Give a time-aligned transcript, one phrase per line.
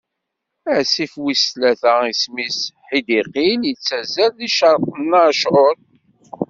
[0.77, 5.75] Asif wis tlata isem-is Ḥidiqil, ittazzal di ccerq n Acur.